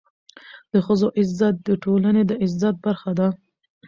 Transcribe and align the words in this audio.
د 0.71 0.73
ښځو 0.85 1.07
عزت 1.19 1.55
د 1.67 1.69
ټولني 1.83 2.23
د 2.29 2.31
عزت 2.43 2.75
برخه 2.85 3.11
ده. 3.19 3.27